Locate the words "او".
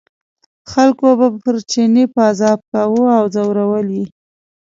3.19-3.25